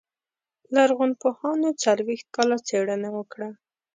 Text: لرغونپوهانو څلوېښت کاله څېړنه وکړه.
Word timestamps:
لرغونپوهانو 0.75 1.69
څلوېښت 1.83 2.27
کاله 2.35 2.57
څېړنه 2.67 3.09
وکړه. 3.17 3.49